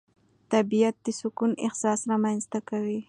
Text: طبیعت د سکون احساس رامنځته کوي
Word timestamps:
طبیعت 0.51 0.95
د 1.05 1.07
سکون 1.19 1.51
احساس 1.65 1.99
رامنځته 2.11 2.59
کوي 2.69 2.99